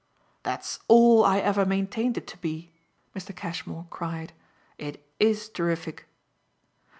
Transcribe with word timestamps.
"That's 0.41 0.79
all 0.87 1.23
I 1.23 1.37
ever 1.37 1.63
maintained 1.63 2.17
it 2.17 2.25
to 2.29 2.37
be!" 2.37 2.71
Mr. 3.15 3.35
Cashmore 3.35 3.85
cried. 3.91 4.33
"It 4.79 5.07
IS 5.19 5.47
terrific." 5.47 6.07